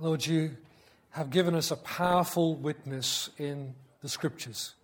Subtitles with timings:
[0.00, 0.56] Lord, you
[1.10, 4.74] have given us a powerful witness in the scriptures,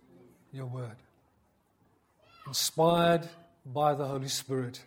[0.51, 0.97] your word.
[2.45, 3.29] Inspired
[3.65, 4.83] by the Holy Spirit,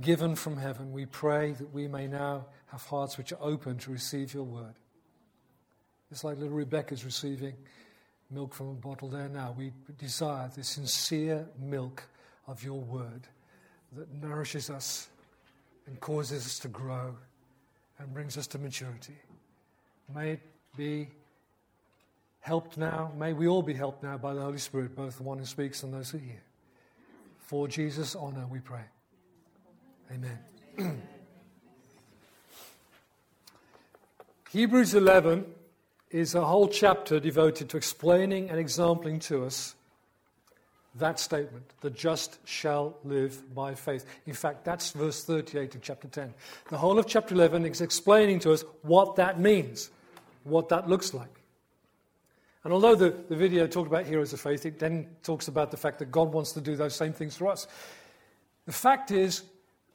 [0.00, 3.90] given from heaven, we pray that we may now have hearts which are open to
[3.90, 4.74] receive your word.
[6.12, 7.54] It's like little Rebecca's receiving
[8.30, 9.56] milk from a bottle there now.
[9.58, 12.04] We desire the sincere milk
[12.46, 13.26] of your word
[13.96, 15.08] that nourishes us
[15.88, 17.16] and causes us to grow
[18.00, 19.16] and brings us to maturity.
[20.14, 20.40] May it
[20.76, 21.08] be
[22.40, 23.12] helped now.
[23.16, 25.82] May we all be helped now by the Holy Spirit, both the one who speaks
[25.82, 26.42] and those who hear.
[27.38, 28.84] For Jesus' honor, we pray.
[30.12, 30.38] Amen.
[34.50, 35.44] Hebrews 11
[36.10, 39.74] is a whole chapter devoted to explaining and exampling to us
[40.96, 44.04] that statement the just shall live by faith.
[44.26, 46.34] In fact, that's verse 38 of chapter 10.
[46.68, 49.90] The whole of chapter 11 is explaining to us what that means,
[50.44, 51.40] what that looks like.
[52.64, 55.76] And although the, the video talked about heroes of faith, it then talks about the
[55.76, 57.66] fact that God wants to do those same things for us.
[58.66, 59.42] The fact is,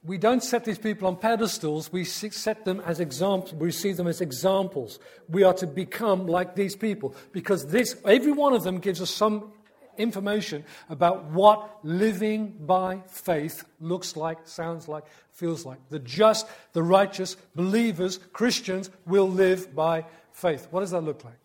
[0.02, 4.06] we don't set these people on pedestals, we set them as examples, we see them
[4.06, 4.98] as examples.
[5.28, 9.10] We are to become like these people because this, every one of them gives us
[9.10, 9.52] some
[9.98, 15.78] information about what living by faith looks like, sounds like, feels like.
[15.90, 20.68] The just, the righteous, believers, Christians will live by faith.
[20.70, 21.38] What does that look like?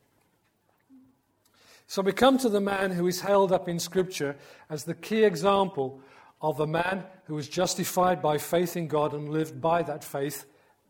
[1.88, 4.38] So we come to the man who is held up in Scripture
[4.70, 6.00] as the key example
[6.42, 10.46] of a man who was justified by faith in God and lived by that faith,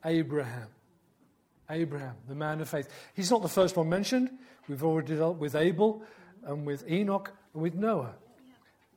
[0.06, 0.68] Abraham.
[1.72, 2.88] Abraham, the man of faith.
[3.16, 4.30] He's not the first one mentioned.
[4.68, 6.04] We've already dealt with Abel
[6.44, 8.16] and with Enoch with Noah.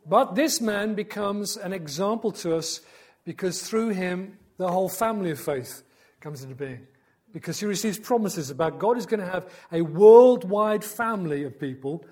[0.06, 2.80] But this man becomes an example to us
[3.24, 5.82] because through him the whole family of faith
[6.20, 6.86] comes into being.
[7.32, 12.04] Because he receives promises about God is going to have a worldwide family of people,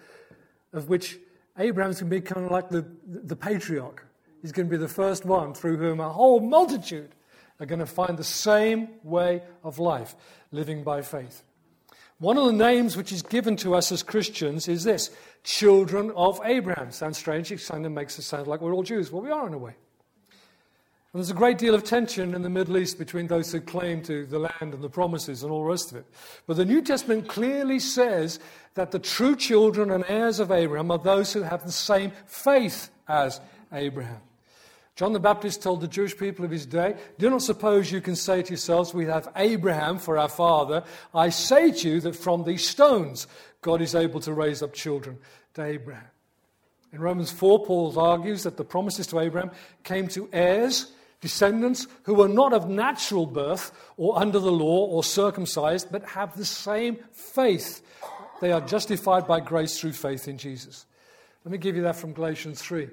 [0.72, 1.18] of which
[1.58, 4.04] Abraham's going to be kind of like the, the patriarch.
[4.40, 7.14] He's going to be the first one through whom a whole multitude
[7.60, 10.16] are going to find the same way of life,
[10.50, 11.44] living by faith.
[12.22, 15.10] One of the names which is given to us as Christians is this
[15.42, 16.92] children of Abraham.
[16.92, 19.10] Sounds strange, it kind of makes it sound like we're all Jews.
[19.10, 19.74] Well, we are in a way.
[21.12, 24.02] And there's a great deal of tension in the Middle East between those who claim
[24.02, 26.06] to the land and the promises and all the rest of it.
[26.46, 28.38] But the New Testament clearly says
[28.74, 32.90] that the true children and heirs of Abraham are those who have the same faith
[33.08, 33.40] as
[33.72, 34.20] Abraham.
[34.94, 38.14] John the Baptist told the Jewish people of his day, Do not suppose you can
[38.14, 40.84] say to yourselves, We have Abraham for our father.
[41.14, 43.26] I say to you that from these stones
[43.62, 45.18] God is able to raise up children
[45.54, 46.04] to Abraham.
[46.92, 49.50] In Romans 4, Paul argues that the promises to Abraham
[49.82, 50.92] came to heirs,
[51.22, 56.36] descendants who were not of natural birth or under the law or circumcised, but have
[56.36, 57.80] the same faith.
[58.42, 60.84] They are justified by grace through faith in Jesus.
[61.44, 62.90] Let me give you that from Galatians 3.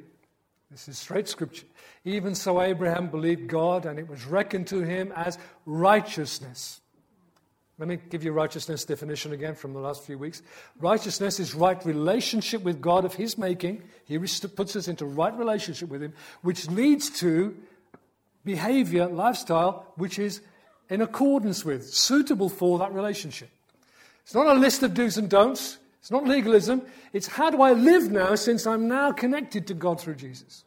[0.71, 1.65] This is straight scripture.
[2.05, 6.79] Even so, Abraham believed God, and it was reckoned to him as righteousness.
[7.79, 10.41] Let me give you righteousness definition again from the last few weeks.
[10.81, 13.83] Righteousness is right relationship with God of His making.
[14.03, 17.55] He puts us into right relationship with Him, which leads to
[18.43, 20.41] behavior, lifestyle, which is
[20.89, 23.49] in accordance with, suitable for that relationship.
[24.23, 25.77] It's not a list of do's and don'ts.
[26.09, 26.81] It's not legalism.
[27.13, 30.63] It's how do I live now since I'm now connected to God through Jesus?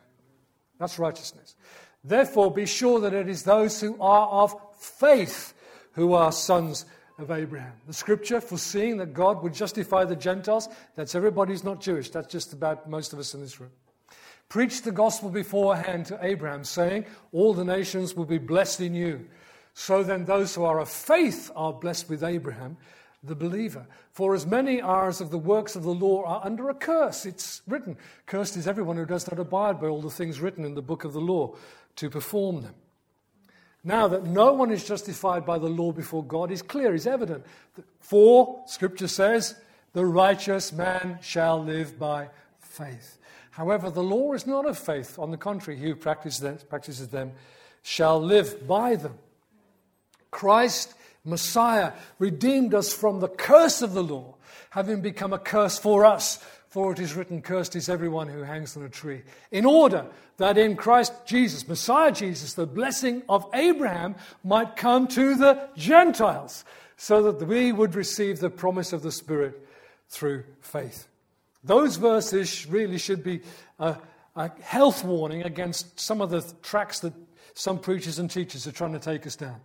[0.79, 1.57] That's righteousness.
[2.05, 5.53] Therefore, be sure that it is those who are of faith
[5.95, 6.87] who are sons
[7.19, 7.73] of Abraham.
[7.89, 12.11] The scripture, foreseeing that God would justify the Gentiles, that's everybody who's not Jewish.
[12.11, 13.73] That's just about most of us in this room.
[14.49, 19.27] Preach the gospel beforehand to Abraham, saying, All the nations will be blessed in you.
[19.75, 22.77] So then, those who are of faith are blessed with Abraham
[23.23, 23.87] the believer.
[24.13, 27.25] For as many are as of the works of the law are under a curse,
[27.25, 27.97] it's written,
[28.27, 31.05] Cursed is everyone who does not abide by all the things written in the book
[31.05, 31.55] of the law
[31.97, 32.75] to perform them.
[33.85, 37.45] Now that no one is justified by the law before God is clear, is evident.
[38.01, 39.57] For, Scripture says,
[39.93, 42.31] the righteous man shall live by
[42.61, 43.19] faith.
[43.51, 45.19] However, the law is not of faith.
[45.19, 47.33] On the contrary, he who practices them, practices them
[47.83, 49.19] shall live by them.
[50.31, 50.95] Christ
[51.25, 54.35] Messiah redeemed us from the curse of the law,
[54.71, 56.39] having become a curse for us.
[56.69, 59.23] For it is written, Cursed is everyone who hangs on a tree.
[59.51, 60.07] In order
[60.39, 66.65] that in Christ Jesus, Messiah Jesus, the blessing of Abraham might come to the Gentiles,
[66.97, 69.69] so that we would receive the promise of the Spirit
[70.09, 71.09] through faith.
[71.63, 73.43] Those verses really should be
[73.79, 73.97] a,
[74.35, 77.13] a health warning against some of the tracks that
[77.55, 79.61] some preachers and teachers are trying to take us down.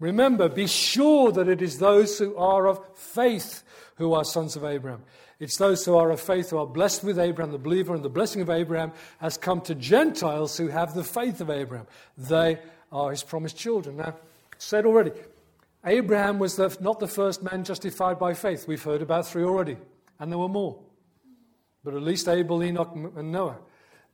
[0.00, 3.62] Remember, be sure that it is those who are of faith
[3.96, 5.02] who are sons of Abraham.
[5.38, 8.08] It's those who are of faith who are blessed with Abraham, the believer, and the
[8.08, 11.86] blessing of Abraham has come to Gentiles who have the faith of Abraham.
[12.16, 12.58] They
[12.90, 13.98] are his promised children.
[13.98, 14.16] Now,
[14.56, 15.12] said already,
[15.84, 18.66] Abraham was the, not the first man justified by faith.
[18.66, 19.76] We've heard about three already,
[20.18, 20.78] and there were more.
[21.84, 23.58] But at least Abel, Enoch, and Noah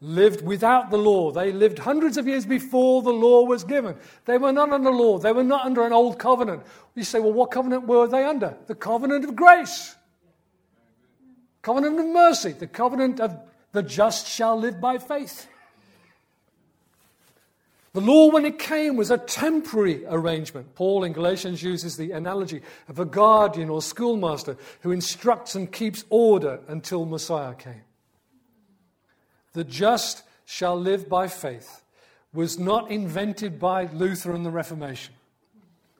[0.00, 1.30] lived without the law.
[1.30, 3.96] They lived hundreds of years before the law was given.
[4.26, 5.18] They were not under law.
[5.18, 6.62] They were not under an old covenant.
[6.94, 8.56] You say, well, what covenant were they under?
[8.66, 9.96] The covenant of grace,
[11.62, 13.38] covenant of mercy, the covenant of
[13.72, 15.48] the just shall live by faith.
[17.92, 20.74] The law, when it came, was a temporary arrangement.
[20.74, 26.04] Paul in Galatians uses the analogy of a guardian or schoolmaster who instructs and keeps
[26.10, 27.80] order until Messiah came.
[29.56, 31.82] The just shall live by faith
[32.34, 35.14] was not invented by Luther and the Reformation.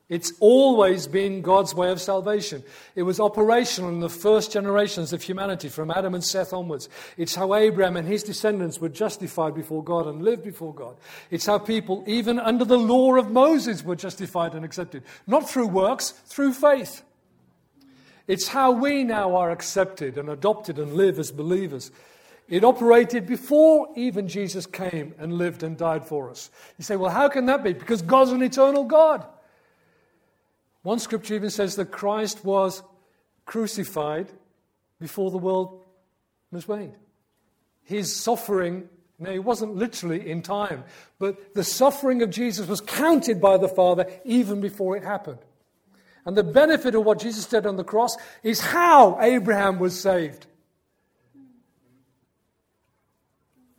[0.09, 2.63] It's always been God's way of salvation.
[2.93, 6.87] It was operational in the first generations of humanity, from Adam and Seth onwards.
[7.17, 10.95] It's how Abraham and his descendants were justified before God and lived before God.
[11.31, 15.01] It's how people, even under the law of Moses, were justified and accepted.
[15.25, 17.01] Not through works, through faith.
[18.27, 21.89] It's how we now are accepted and adopted and live as believers.
[22.47, 26.49] It operated before even Jesus came and lived and died for us.
[26.77, 27.73] You say, well, how can that be?
[27.73, 29.25] Because God's an eternal God.
[30.83, 32.81] One scripture even says that Christ was
[33.45, 34.29] crucified
[34.99, 35.83] before the world
[36.51, 36.93] was made.
[37.83, 38.87] His suffering,
[39.19, 40.85] now he wasn't literally in time,
[41.19, 45.39] but the suffering of Jesus was counted by the Father even before it happened.
[46.25, 50.47] And the benefit of what Jesus did on the cross is how Abraham was saved.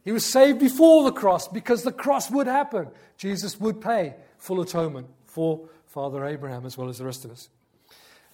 [0.09, 2.89] He was saved before the cross because the cross would happen.
[3.19, 7.51] Jesus would pay full atonement for Father Abraham as well as the rest of us.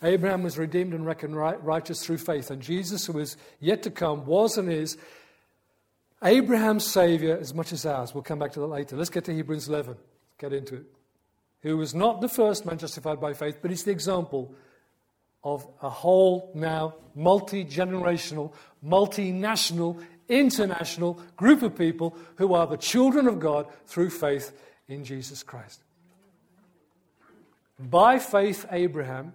[0.00, 4.24] Abraham was redeemed and reckoned righteous through faith, and Jesus, who is yet to come,
[4.24, 4.96] was and is
[6.22, 8.14] Abraham's Savior as much as ours.
[8.14, 8.96] We'll come back to that later.
[8.96, 9.96] Let's get to Hebrews 11.
[10.38, 10.84] Get into it.
[11.62, 14.54] Who was not the first man justified by faith, but he's the example
[15.42, 18.52] of a whole now multi generational,
[18.84, 24.52] multinational, international group of people who are the children of God through faith
[24.88, 25.82] in Jesus Christ.
[27.78, 29.34] By faith, Abraham,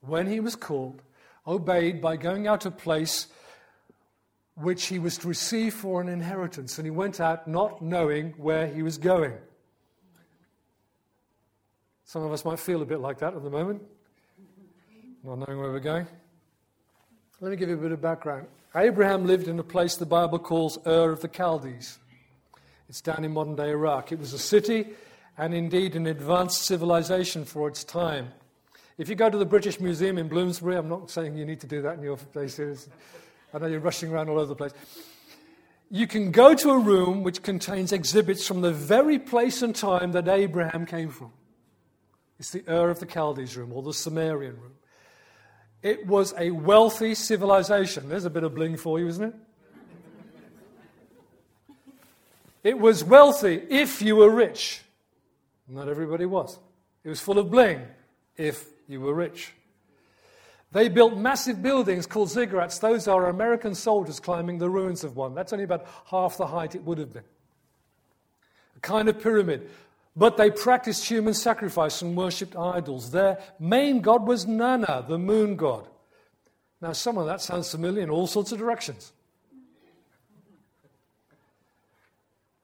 [0.00, 1.02] when he was called,
[1.46, 3.28] obeyed by going out to a place
[4.54, 8.66] which he was to receive for an inheritance, and he went out not knowing where
[8.66, 9.34] he was going.
[12.04, 13.82] Some of us might feel a bit like that at the moment,
[15.24, 16.06] not knowing where we're going.
[17.40, 18.46] Let me give you a bit of background.
[18.76, 21.98] Abraham lived in a place the Bible calls Ur of the Chaldees.
[22.88, 24.10] It's down in modern day Iraq.
[24.10, 24.88] It was a city
[25.38, 28.32] and indeed an advanced civilization for its time.
[28.98, 31.66] If you go to the British Museum in Bloomsbury, I'm not saying you need to
[31.66, 32.88] do that in your places.
[33.52, 34.72] I know you're rushing around all over the place.
[35.90, 40.12] You can go to a room which contains exhibits from the very place and time
[40.12, 41.32] that Abraham came from.
[42.40, 44.72] It's the Ur of the Chaldees room or the Sumerian room.
[45.84, 48.08] It was a wealthy civilization.
[48.08, 49.34] There's a bit of bling for you, isn't it?
[52.62, 54.80] It was wealthy if you were rich.
[55.68, 56.58] Not everybody was.
[57.04, 57.82] It was full of bling
[58.38, 59.52] if you were rich.
[60.72, 62.80] They built massive buildings called ziggurats.
[62.80, 65.34] Those are American soldiers climbing the ruins of one.
[65.34, 67.24] That's only about half the height it would have been.
[68.78, 69.68] A kind of pyramid.
[70.16, 73.10] But they practiced human sacrifice and worshipped idols.
[73.10, 75.88] Their main god was Nanna, the moon god.
[76.80, 79.12] Now, some of that sounds familiar in all sorts of directions.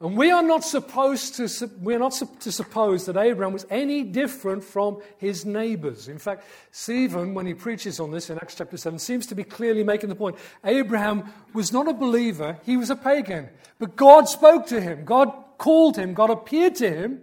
[0.03, 4.03] And we are not supposed to, we are not to suppose that Abraham was any
[4.03, 6.09] different from his neighbors.
[6.09, 9.45] In fact, Stephen, when he preaches on this in Acts chapter 7, seems to be
[9.45, 10.37] clearly making the point.
[10.65, 13.51] Abraham was not a believer, he was a pagan.
[13.79, 17.23] But God spoke to him, God called him, God appeared to him,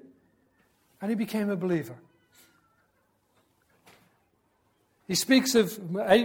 [1.01, 1.95] and he became a believer.
[5.07, 5.79] He speaks of,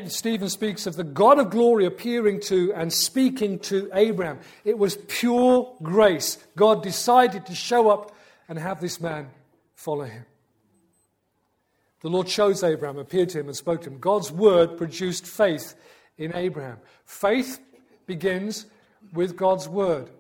[0.09, 4.41] Stephen speaks of the God of glory appearing to and speaking to Abraham.
[4.65, 6.39] It was pure grace.
[6.57, 8.13] God decided to show up
[8.49, 9.31] and have this man
[9.77, 10.27] follow him.
[12.01, 14.01] The Lord chose Abraham, appeared to him, and spoke to him.
[14.01, 15.77] God's word produced faith
[16.19, 16.79] in Abraham.
[17.05, 17.61] Faith
[18.07, 18.67] begins
[19.13, 20.11] with God's word.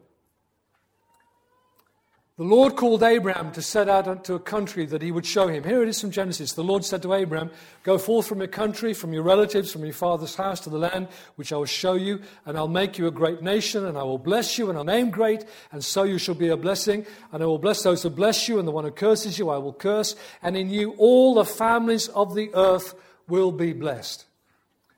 [2.43, 5.63] The Lord called Abraham to set out unto a country that he would show him.
[5.63, 6.55] Here it is from Genesis.
[6.55, 7.53] The Lord said to Abraham,
[7.85, 11.07] Go forth from your country, from your relatives, from your father's house to the land
[11.37, 14.19] which I will show you, and I'll make you a great nation, and I will
[14.19, 17.07] bless you, and I'll name great, and so you shall be a blessing.
[17.31, 19.59] And I will bless those who bless you, and the one who curses you I
[19.59, 22.97] will curse, and in you all the families of the earth
[23.29, 24.25] will be blessed.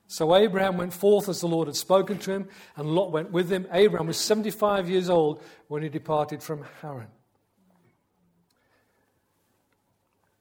[0.07, 3.51] So Abraham went forth as the Lord had spoken to him, and Lot went with
[3.51, 3.67] him.
[3.71, 7.05] Abraham was 75 years old when he departed from Haran.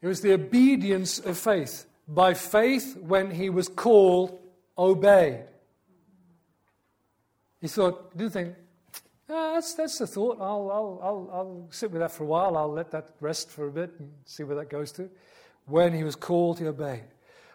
[0.04, 1.86] It was the obedience of faith.
[2.06, 4.38] By faith, when he was called,
[4.76, 5.44] obeyed.
[7.62, 8.54] He thought, he didn't think,
[9.30, 10.36] ah, that's, that's the thought.
[10.42, 12.58] I'll, I'll, I'll, I'll sit with that for a while.
[12.58, 15.08] I'll let that rest for a bit and see where that goes to.
[15.64, 17.04] When he was called, he obeyed.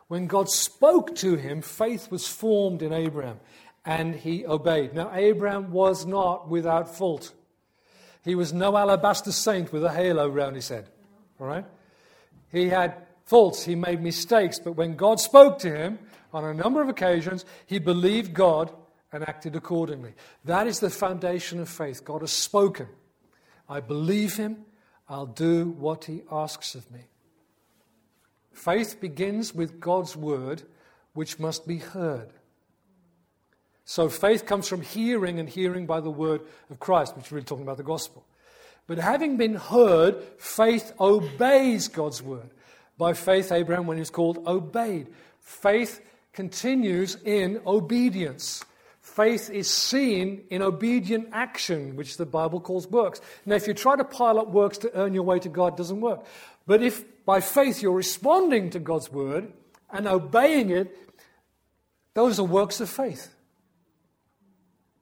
[0.07, 3.39] When God spoke to him, faith was formed in Abraham
[3.85, 4.95] and he obeyed.
[4.95, 7.31] Now, Abraham was not without fault.
[8.25, 10.89] He was no alabaster saint with a halo round his head.
[11.39, 11.65] All right?
[12.51, 15.99] He had faults, he made mistakes, but when God spoke to him
[16.33, 18.71] on a number of occasions, he believed God
[19.11, 20.13] and acted accordingly.
[20.45, 22.03] That is the foundation of faith.
[22.03, 22.87] God has spoken.
[23.67, 24.65] I believe him.
[25.07, 27.01] I'll do what he asks of me.
[28.51, 30.63] Faith begins with God's word,
[31.13, 32.29] which must be heard.
[33.85, 37.45] So faith comes from hearing and hearing by the word of Christ, which is really
[37.45, 38.23] talking about the gospel.
[38.89, 42.49] But having been heard, faith obeys God's word.
[42.97, 45.09] By faith, Abraham, when he was called, obeyed.
[45.39, 46.01] Faith
[46.33, 48.65] continues in obedience.
[48.99, 53.21] Faith is seen in obedient action, which the Bible calls works.
[53.45, 56.01] Now, if you try to pile up works to earn your way to God, doesn't
[56.01, 56.25] work.
[56.65, 59.53] But if by faith you're responding to God's word
[59.91, 60.97] and obeying it,
[62.15, 63.35] those are works of faith.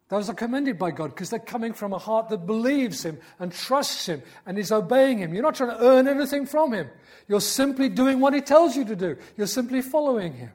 [0.09, 3.51] Those are commended by God because they're coming from a heart that believes Him and
[3.51, 5.33] trusts Him and is obeying Him.
[5.33, 6.89] You're not trying to earn anything from Him.
[7.27, 9.17] You're simply doing what He tells you to do.
[9.35, 10.51] You're simply following Him.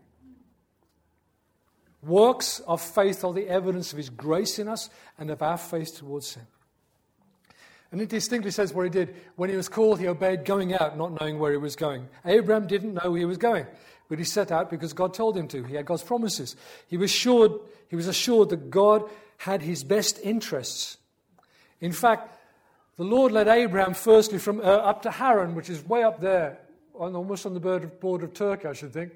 [2.03, 5.99] Works of faith are the evidence of His grace in us and of our faith
[5.99, 6.47] towards Him.
[7.93, 9.15] And it distinctly says what he did.
[9.37, 12.09] When he was called, he obeyed going out, not knowing where he was going.
[12.25, 13.67] Abraham didn't know where he was going,
[14.09, 15.63] but he set out because God told him to.
[15.65, 16.57] He had God's promises.
[16.89, 17.53] He was assured,
[17.89, 19.11] he was assured that God
[19.43, 20.99] had his best interests.
[21.81, 22.39] In fact,
[22.97, 26.61] the Lord led Abraham firstly from uh, up to Haran, which is way up there,
[26.95, 29.11] on, almost on the border of Turkey, I should think.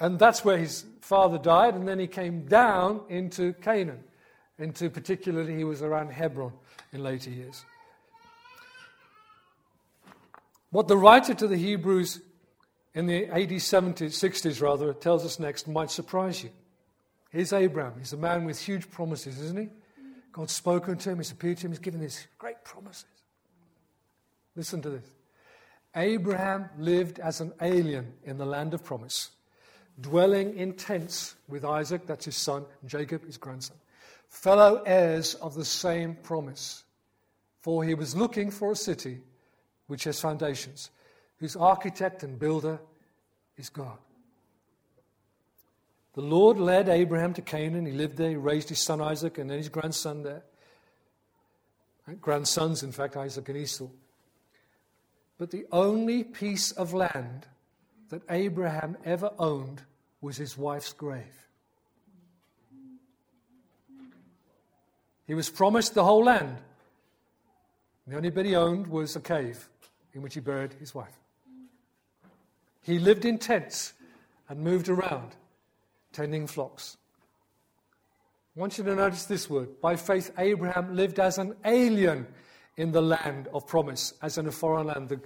[0.00, 4.02] And that's where his father died, and then he came down into Canaan.
[4.58, 6.52] Into particularly, he was around Hebron
[6.92, 7.64] in later years.
[10.70, 12.20] What the writer to the Hebrews
[12.94, 16.50] in the AD 70s, 60s rather, tells us next might surprise you.
[17.30, 17.94] Here's Abraham.
[17.98, 19.68] He's a man with huge promises, isn't he?
[20.32, 23.06] God's spoken to him, he's appeared to him, he's given these great promises.
[24.54, 25.04] Listen to this.
[25.96, 29.30] Abraham lived as an alien in the land of promise,
[30.00, 33.76] dwelling in tents with Isaac, that's his son, and Jacob, his grandson,
[34.28, 36.84] fellow heirs of the same promise.
[37.60, 39.20] For he was looking for a city
[39.88, 40.90] which has foundations,
[41.38, 42.80] whose architect and builder
[43.56, 43.98] is God.
[46.14, 47.86] The Lord led Abraham to Canaan.
[47.86, 48.30] He lived there.
[48.30, 50.42] He raised his son Isaac and then his grandson there.
[52.20, 53.86] Grandsons, in fact, Isaac and Esau.
[55.38, 57.46] But the only piece of land
[58.08, 59.82] that Abraham ever owned
[60.20, 61.46] was his wife's grave.
[65.26, 66.58] He was promised the whole land.
[68.08, 69.68] The only bit he owned was a cave
[70.12, 71.14] in which he buried his wife.
[72.82, 73.92] He lived in tents
[74.48, 75.36] and moved around,
[76.12, 76.96] tending flocks.
[78.56, 79.80] I want you to notice this word.
[79.80, 82.26] By faith, Abraham lived as an alien
[82.76, 85.08] in the land of promise, as in a foreign land.
[85.08, 85.20] The,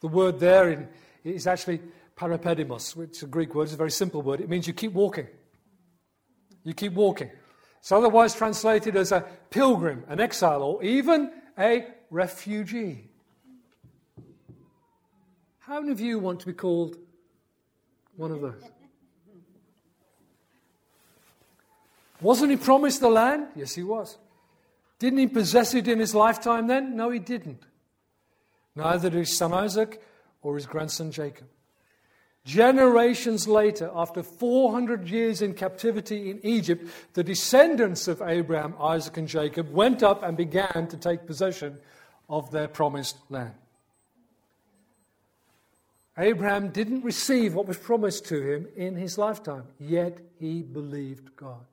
[0.00, 0.88] the word there in,
[1.24, 1.80] is actually
[2.16, 3.64] parepidemos, which is a Greek word.
[3.64, 4.40] It's a very simple word.
[4.40, 5.26] It means you keep walking.
[6.64, 7.30] You keep walking.
[7.78, 13.10] It's otherwise translated as a pilgrim, an exile, or even a refugee.
[15.60, 16.96] How many of you want to be called
[18.16, 18.62] one of those?
[22.26, 23.46] Wasn't he promised the land?
[23.54, 24.18] Yes, he was.
[24.98, 26.96] Didn't he possess it in his lifetime then?
[26.96, 27.62] No, he didn't.
[28.74, 30.02] Neither did his son Isaac
[30.42, 31.46] or his grandson Jacob.
[32.44, 39.28] Generations later, after 400 years in captivity in Egypt, the descendants of Abraham, Isaac, and
[39.28, 41.78] Jacob went up and began to take possession
[42.28, 43.54] of their promised land.
[46.18, 51.64] Abraham didn't receive what was promised to him in his lifetime, yet he believed God.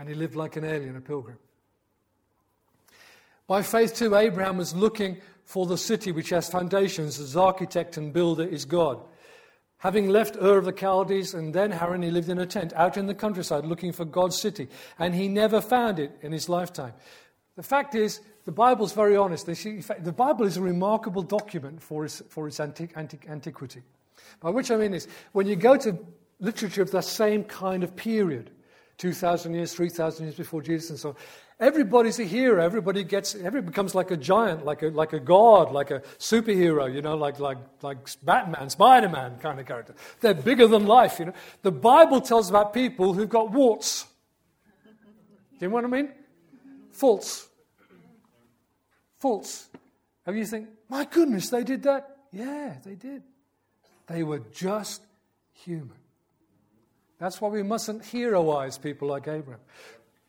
[0.00, 1.36] And he lived like an alien, a pilgrim.
[3.46, 8.10] By faith, too, Abraham was looking for the city which has foundations, as architect and
[8.10, 8.98] builder is God.
[9.76, 12.96] Having left Ur of the Chaldees and then Haran, he lived in a tent out
[12.96, 16.94] in the countryside looking for God's city, and he never found it in his lifetime.
[17.56, 19.44] The fact is, the Bible's very honest.
[19.44, 23.82] The Bible is a remarkable document for its, for its antiqu- antiqu- antiquity.
[24.40, 25.98] By which I mean is, when you go to
[26.38, 28.50] literature of the same kind of period,
[29.00, 31.16] 2,000 years, 3,000 years before Jesus and so on,
[31.58, 32.62] everybody's a hero.
[32.62, 36.92] Everybody gets, everybody becomes like a giant, like a, like a god, like a superhero,
[36.92, 39.94] you know, like, like, like Batman, Spider-Man kind of character.
[40.20, 41.32] They're bigger than life, you know.
[41.62, 44.04] The Bible tells about people who've got warts.
[44.84, 46.12] Do you know what I mean?
[46.92, 47.48] Faults.
[49.18, 49.70] Faults.
[50.26, 52.18] And you think, my goodness, they did that?
[52.32, 53.22] Yeah, they did.
[54.08, 55.00] They were just
[55.54, 55.99] human.
[57.20, 59.60] That's why we mustn't heroize people like Abraham.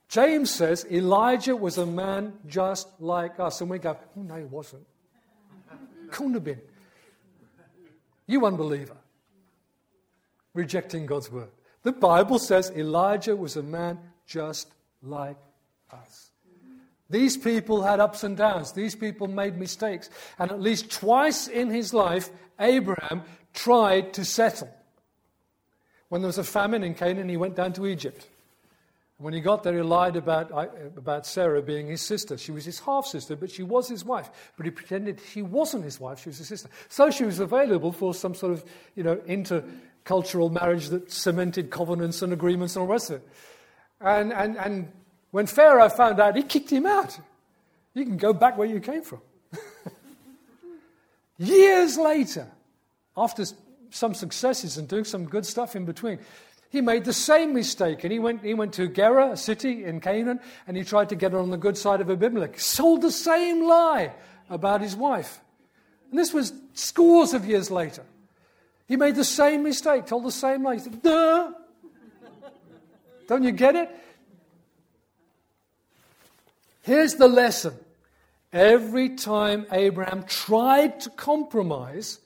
[0.10, 3.62] James says Elijah was a man just like us.
[3.62, 4.86] And we go, oh, no, he wasn't.
[6.12, 6.60] Couldn't have been.
[8.28, 8.98] You unbeliever.
[10.54, 11.48] Rejecting God's word.
[11.84, 14.68] The Bible says Elijah was a man just
[15.02, 15.38] like
[15.92, 16.32] us.
[17.10, 18.74] These people had ups and downs.
[18.74, 20.10] These people made mistakes.
[20.38, 22.30] And at least twice in his life,
[22.60, 24.70] Abraham tried to settle.
[26.12, 28.28] When there was a famine in Canaan, he went down to Egypt.
[29.18, 30.52] When he got there, he lied about,
[30.98, 32.38] about Sarah being his sister.
[32.38, 34.30] She was his half sister, but she was his wife.
[34.58, 36.70] But he pretended she wasn't his wife, she was his sister.
[36.90, 42.22] So she was available for some sort of you know, intercultural marriage that cemented covenants
[42.22, 43.28] and agreements and all the rest of it.
[44.02, 44.92] And, and, and
[45.32, 47.18] when Pharaoh found out, he kicked him out.
[47.94, 49.22] You can go back where you came from.
[51.38, 52.50] Years later,
[53.16, 53.46] after
[53.92, 56.20] some successes and doing some good stuff in between,
[56.70, 58.04] he made the same mistake.
[58.04, 61.16] And he went, he went to Gerar, a city in Canaan, and he tried to
[61.16, 62.60] get on the good side of Abimelech.
[62.60, 64.14] Sold the same lie
[64.50, 65.42] about his wife.
[66.10, 68.04] And this was scores of years later.
[68.88, 70.76] He made the same mistake, told the same lie.
[70.76, 71.52] He said, Duh!
[73.28, 73.90] Don't you get it?
[76.82, 77.74] Here's the lesson.
[78.52, 82.20] Every time Abraham tried to compromise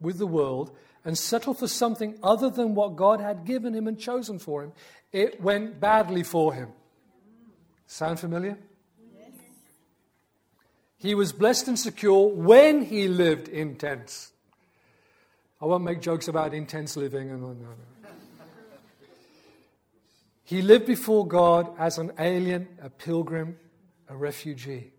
[0.00, 0.76] with the world
[1.08, 4.72] and settle for something other than what God had given him and chosen for him,
[5.10, 6.68] it went badly for him.
[7.86, 8.58] Sound familiar?
[9.16, 9.30] Yes.
[10.98, 14.32] He was blessed and secure when he lived in tents.
[15.62, 17.68] I won't make jokes about intense living and no, no.
[20.44, 23.56] He lived before God as an alien, a pilgrim,
[24.10, 24.92] a refugee.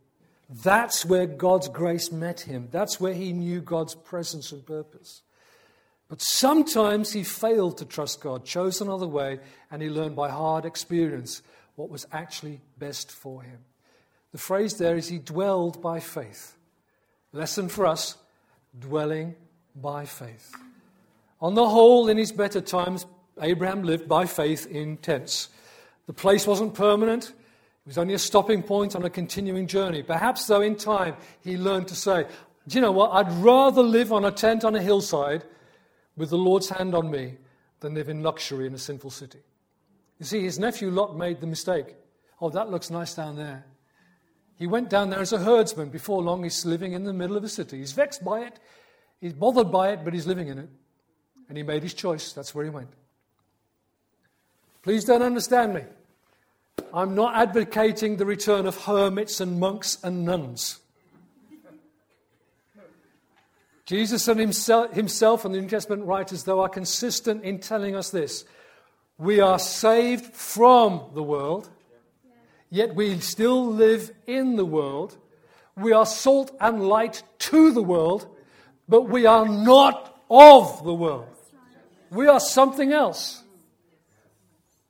[0.50, 2.68] That's where God's grace met him.
[2.72, 5.22] That's where he knew God's presence and purpose.
[6.10, 9.40] But sometimes he failed to trust God, chose another way,
[9.72, 11.44] and he learned by hard experience
[11.76, 13.60] what was actually best for him.
[14.32, 16.58] The phrase there is he dwelled by faith.
[17.32, 18.18] Lesson for us
[18.78, 19.36] dwelling
[19.76, 20.52] by faith.
[21.42, 23.06] On the whole, in his better times,
[23.40, 25.50] Abraham lived by faith in tents.
[26.08, 30.04] The place wasn't permanent, it was only a stopping point on a continuing journey.
[30.04, 32.26] Perhaps, though, in time, he learned to say,
[32.68, 33.12] Do you know what?
[33.12, 35.44] I'd rather live on a tent on a hillside
[36.20, 37.38] with the Lord's hand on me
[37.80, 39.40] than live in luxury in a sinful city.
[40.20, 41.96] You see, his nephew Lot made the mistake.
[42.42, 43.66] Oh, that looks nice down there.
[44.58, 45.88] He went down there as a herdsman.
[45.88, 47.78] Before long, he's living in the middle of a city.
[47.78, 48.60] He's vexed by it,
[49.22, 50.70] he's bothered by it, but he's living in it.
[51.48, 52.34] And he made his choice.
[52.34, 52.92] That's where he went.
[54.84, 55.84] Please don't understand me.
[56.94, 60.80] I'm not advocating the return of hermits and monks and nuns.
[63.90, 68.46] Jesus and himself, and the New Testament writers, though, are consistent in telling us this.
[69.18, 71.72] We are saved from the world,
[72.70, 75.18] yet we still live in the world.
[75.76, 78.28] We are salt and light to the world,
[78.88, 81.36] but we are not of the world.
[82.12, 83.42] We are something else.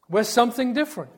[0.09, 1.11] We're something different.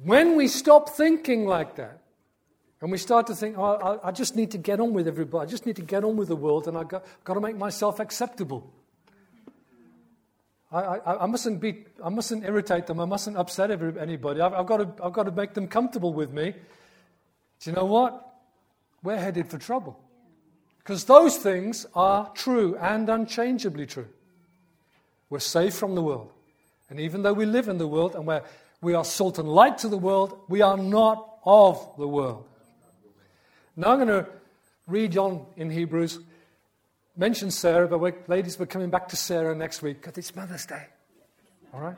[0.00, 2.01] When we stop thinking like that,
[2.82, 5.50] and we start to think, oh, I, just need to get on with everybody, I
[5.50, 8.00] just need to get on with the world, and I've got, got to make myself
[8.00, 8.70] acceptable.
[10.70, 14.52] I, I, I, mustn't be, I mustn't irritate them, I mustn't upset every, anybody, I've,
[14.52, 16.50] I've, got to, I've got to make them comfortable with me.
[17.60, 18.28] Do you know what?
[19.02, 19.98] We're headed for trouble.
[20.78, 24.08] Because those things are true and unchangeably true.
[25.30, 26.32] We're safe from the world.
[26.90, 28.42] And even though we live in the world and we're
[28.82, 30.38] we are salt and light to the world.
[30.48, 32.46] We are not of the world.
[33.76, 34.26] Now I'm going to
[34.86, 36.18] read on in Hebrews.
[37.16, 40.66] Mention Sarah, but we're, ladies, we're coming back to Sarah next week because it's Mother's
[40.66, 40.86] Day.
[41.72, 41.96] All right?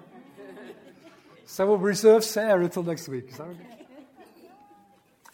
[1.47, 3.31] So we'll reserve Sarah until next week.
[3.31, 3.67] Is that okay?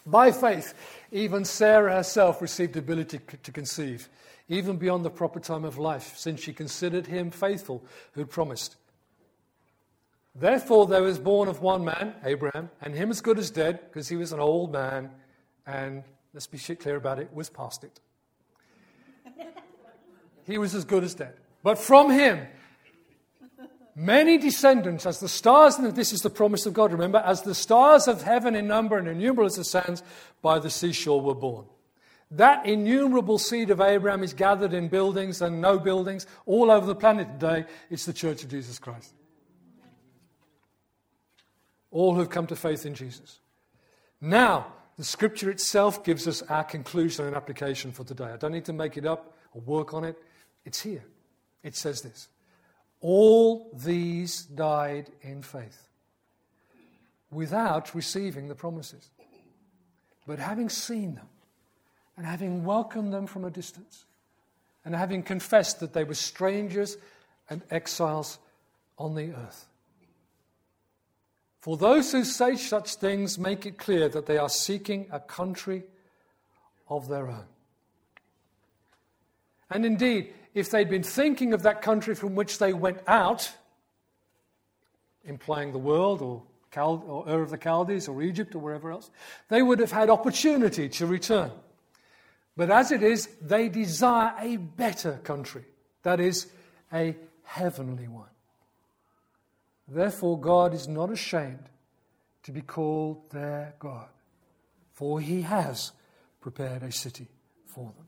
[0.05, 0.73] By faith,
[1.11, 4.09] even Sarah herself received the ability to conceive,
[4.49, 8.77] even beyond the proper time of life, since she considered him faithful who promised.
[10.33, 14.09] Therefore, there was born of one man, Abraham, and him as good as dead, because
[14.09, 15.11] he was an old man,
[15.67, 17.99] and let's be clear about it, was past it.
[20.45, 21.33] he was as good as dead.
[21.63, 22.47] But from him,
[23.95, 27.55] many descendants, as the stars, and this is the promise of God, remember, as the
[27.55, 30.03] stars of heaven in number and innumerable as the sands
[30.41, 31.65] by the seashore were born.
[32.31, 36.95] That innumerable seed of Abraham is gathered in buildings and no buildings all over the
[36.95, 37.65] planet today.
[37.89, 39.13] It's the church of Jesus Christ.
[41.91, 43.39] All who have come to faith in Jesus.
[44.21, 44.67] Now,
[45.01, 48.25] the scripture itself gives us our conclusion and application for today.
[48.25, 50.15] I don't need to make it up or work on it.
[50.63, 51.03] It's here.
[51.63, 52.27] It says this
[52.99, 55.87] All these died in faith
[57.31, 59.09] without receiving the promises.
[60.27, 61.29] But having seen them
[62.15, 64.05] and having welcomed them from a distance
[64.85, 66.95] and having confessed that they were strangers
[67.49, 68.37] and exiles
[68.99, 69.65] on the earth.
[71.61, 75.83] For those who say such things make it clear that they are seeking a country
[76.89, 77.45] of their own.
[79.69, 83.51] And indeed, if they'd been thinking of that country from which they went out,
[85.23, 89.11] implying the world or, Cal- or Ur of the Chaldees or Egypt or wherever else,
[89.49, 91.51] they would have had opportunity to return.
[92.57, 95.65] But as it is, they desire a better country,
[96.01, 96.47] that is,
[96.91, 98.30] a heavenly one.
[99.87, 101.69] Therefore, God is not ashamed
[102.43, 104.07] to be called their God,
[104.93, 105.91] for he has
[106.39, 107.27] prepared a city
[107.65, 108.07] for them.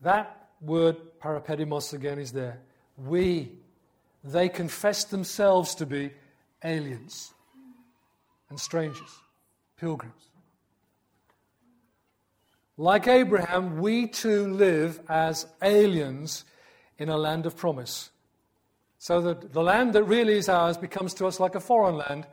[0.00, 2.60] That word, parepidemos, again is there.
[2.96, 3.52] We,
[4.22, 6.10] they confess themselves to be
[6.62, 7.32] aliens
[8.50, 9.20] and strangers,
[9.78, 10.28] pilgrims.
[12.76, 16.44] Like Abraham, we too live as aliens
[16.96, 18.10] in a land of promise.
[18.98, 22.26] So that the land that really is ours becomes to us like a foreign land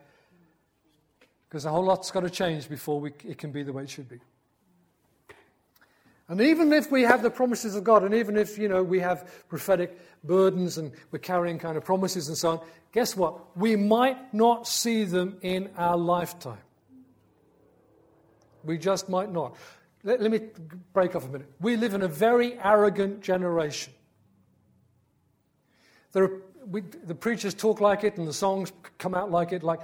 [1.48, 3.90] because a whole lot's got to change before we, it can be the way it
[3.90, 4.20] should be.
[6.28, 9.00] And even if we have the promises of God, and even if, you know, we
[9.00, 12.60] have prophetic burdens and we're carrying kind of promises and so on,
[12.92, 13.56] guess what?
[13.56, 16.58] We might not see them in our lifetime.
[18.64, 19.56] We just might not.
[20.04, 20.42] Let, let me
[20.94, 21.52] break off a minute.
[21.62, 23.94] We live in a very arrogant generation.
[26.12, 29.64] There Are, we, the preachers talk like it and the songs come out like it,
[29.64, 29.80] like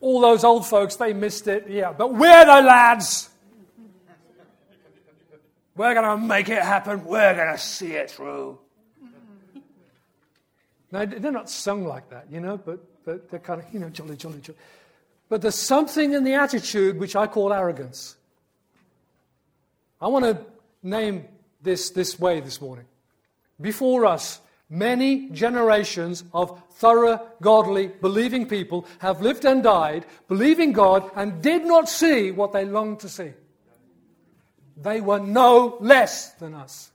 [0.00, 3.28] all those old folks, they missed it, yeah, but we're the lads.
[5.76, 7.04] We're going to make it happen.
[7.04, 8.58] We're going to see it through.
[10.92, 13.88] Now, they're not sung like that, you know, but, but they're kind of, you know,
[13.90, 14.58] jolly, jolly, jolly.
[15.28, 18.16] But there's something in the attitude which I call arrogance.
[20.00, 20.44] I want to
[20.82, 21.26] name
[21.62, 22.86] this this way this morning.
[23.60, 31.10] Before us, many generations of thorough, godly, believing people have lived and died, believing God,
[31.16, 33.32] and did not see what they longed to see.
[34.76, 36.90] They were no less than us.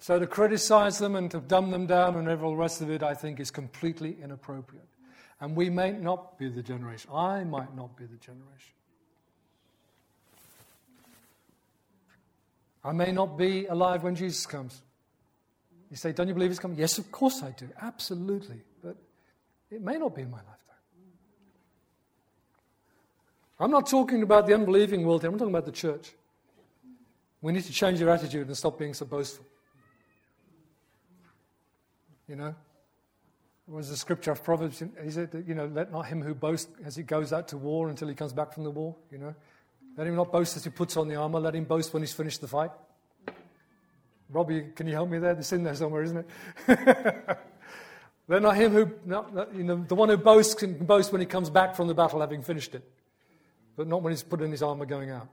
[0.00, 3.02] So to criticize them and to dumb them down and all the rest of it,
[3.02, 4.88] I think, is completely inappropriate.
[5.40, 7.10] And we may not be the generation.
[7.12, 8.74] I might not be the generation.
[12.84, 14.82] I may not be alive when Jesus comes.
[15.90, 16.78] You say, Don't you believe he's coming?
[16.78, 17.68] Yes, of course I do.
[17.80, 18.60] Absolutely.
[18.82, 18.96] But
[19.70, 20.64] it may not be in my life.
[23.58, 26.12] I'm not talking about the unbelieving world here, I'm talking about the church.
[27.40, 29.46] We need to change our attitude and stop being so boastful.
[32.28, 32.54] You know?
[33.66, 36.70] There was a scripture of Proverbs, is it, you know, let not him who boasts
[36.84, 39.34] as he goes out to war until he comes back from the war, you know?
[39.96, 42.12] Let him not boast as he puts on the armor, let him boast when he's
[42.12, 42.70] finished the fight.
[44.28, 45.32] Robbie, can you help me there?
[45.32, 46.26] It's in there somewhere, isn't it?
[48.28, 48.90] let not him who,
[49.54, 52.20] you know, the one who boasts can boast when he comes back from the battle
[52.20, 52.90] having finished it
[53.76, 55.28] but not when he's put in his armor going out.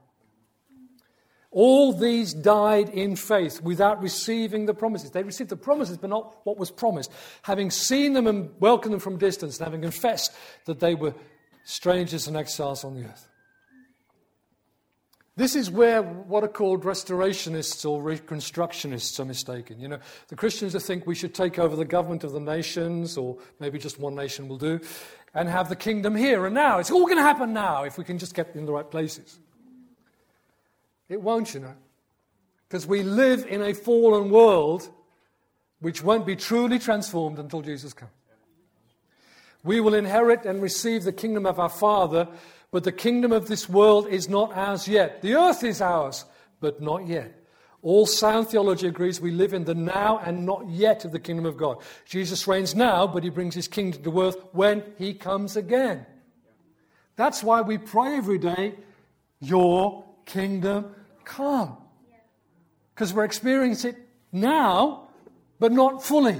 [1.51, 5.11] All these died in faith without receiving the promises.
[5.11, 7.11] They received the promises, but not what was promised.
[7.41, 10.33] Having seen them and welcomed them from distance, and having confessed
[10.65, 11.13] that they were
[11.65, 13.27] strangers and exiles on the earth.
[15.41, 19.79] This is where what are called restorationists or reconstructionists are mistaken.
[19.79, 23.17] You know, the Christians that think we should take over the government of the nations,
[23.17, 24.79] or maybe just one nation will do,
[25.33, 26.77] and have the kingdom here and now.
[26.77, 29.39] It's all going to happen now if we can just get in the right places.
[31.09, 31.73] It won't, you know.
[32.69, 34.91] Because we live in a fallen world
[35.79, 38.11] which won't be truly transformed until Jesus comes.
[39.63, 42.27] We will inherit and receive the kingdom of our Father,
[42.71, 45.21] but the kingdom of this world is not ours yet.
[45.21, 46.25] The earth is ours,
[46.61, 47.37] but not yet.
[47.83, 51.45] All sound theology agrees we live in the now and not yet of the kingdom
[51.45, 51.77] of God.
[52.05, 56.05] Jesus reigns now, but he brings his kingdom to earth when he comes again.
[57.15, 58.75] That's why we pray every day,
[59.39, 61.75] Your kingdom come.
[62.93, 63.97] Because we're experiencing it
[64.31, 65.09] now,
[65.59, 66.39] but not fully.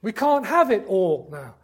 [0.00, 1.54] We can't have it all now.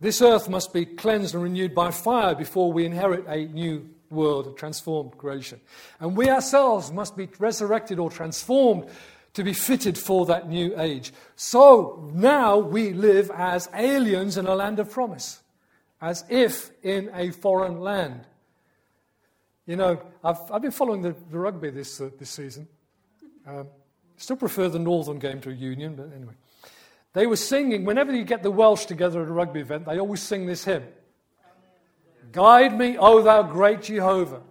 [0.00, 4.46] This earth must be cleansed and renewed by fire before we inherit a new world,
[4.46, 5.60] a transformed creation.
[6.00, 8.86] And we ourselves must be resurrected or transformed
[9.34, 11.12] to be fitted for that new age.
[11.36, 15.42] So now we live as aliens in a land of promise,
[16.00, 18.26] as if in a foreign land.
[19.66, 22.66] You know, I've, I've been following the, the rugby this, uh, this season.
[23.46, 23.68] Um,
[24.16, 26.34] still prefer the Northern game to Union, but anyway.
[27.12, 30.22] They were singing, whenever you get the Welsh together at a rugby event, they always
[30.22, 30.84] sing this hymn
[32.32, 34.42] Guide me, O thou great Jehovah,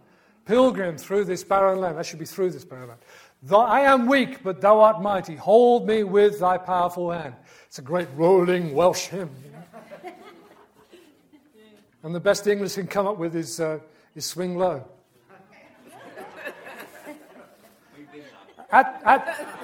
[0.46, 1.98] pilgrim through this barren land.
[1.98, 3.00] That should be through this barren land.
[3.42, 5.36] Though I am weak, but thou art mighty.
[5.36, 7.36] Hold me with thy powerful hand.
[7.68, 9.30] It's a great rolling Welsh hymn.
[9.46, 10.12] You know?
[12.04, 13.80] and the best English can come up with is, uh,
[14.14, 14.84] is swing low.
[18.72, 19.59] At, at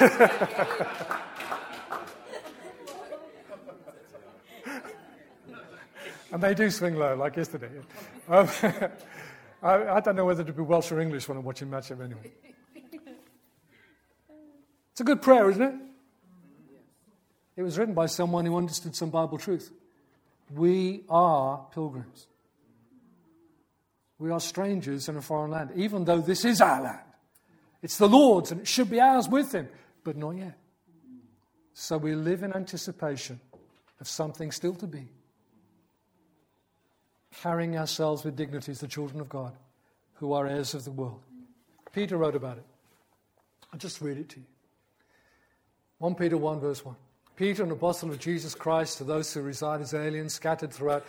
[6.32, 7.68] and they do swing low, like yesterday.
[8.28, 8.48] Um,
[9.62, 12.32] I, I, don't know whether to be Welsh or English when I'm watching matchup anyway.
[14.92, 15.74] It's a good prayer, isn't it?
[17.56, 19.70] It was written by someone who understood some Bible truth.
[20.52, 22.26] We are pilgrims.
[24.18, 27.00] We are strangers in a foreign land, even though this is our land.
[27.82, 29.68] It's the Lord's and it should be ours with Him,
[30.04, 30.58] but not yet.
[31.72, 33.40] So we live in anticipation
[34.00, 35.08] of something still to be
[37.42, 39.52] carrying ourselves with dignity as the children of God
[40.14, 41.20] who are heirs of the world.
[41.92, 42.64] Peter wrote about it.
[43.72, 44.46] I'll just read it to you.
[45.98, 46.94] 1 Peter 1, verse 1.
[47.36, 51.04] Peter, an apostle of Jesus Christ, to those who reside as aliens scattered throughout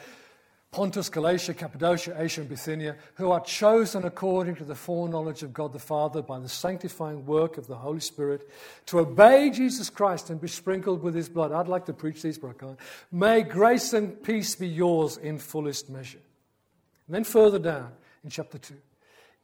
[0.75, 5.71] Pontus, Galatia, Cappadocia, Asia, and Bithynia, who are chosen according to the foreknowledge of God
[5.71, 8.49] the Father by the sanctifying work of the Holy Spirit
[8.87, 11.53] to obey Jesus Christ and be sprinkled with his blood.
[11.53, 12.77] I'd like to preach these, but I can't.
[13.09, 16.19] May grace and peace be yours in fullest measure.
[17.07, 17.93] And then further down
[18.25, 18.73] in chapter 2.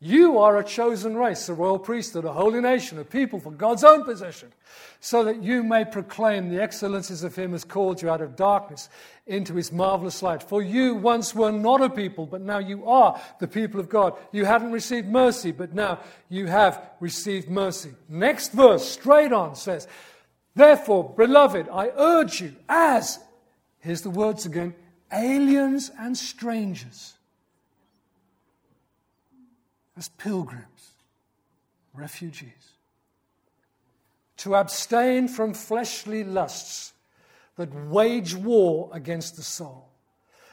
[0.03, 3.83] You are a chosen race, a royal priesthood, a holy nation, a people for God's
[3.83, 4.51] own possession,
[4.99, 8.35] so that you may proclaim the excellencies of Him who has called you out of
[8.35, 8.89] darkness
[9.27, 10.41] into His marvelous light.
[10.41, 14.17] For you once were not a people, but now you are the people of God.
[14.31, 17.91] You hadn't received mercy, but now you have received mercy.
[18.09, 19.87] Next verse, straight on, says,
[20.55, 23.19] Therefore, beloved, I urge you, as,
[23.77, 24.73] here's the words again,
[25.13, 27.13] aliens and strangers
[29.97, 30.91] as pilgrims,
[31.93, 32.73] refugees,
[34.37, 36.93] to abstain from fleshly lusts
[37.57, 39.87] that wage war against the soul,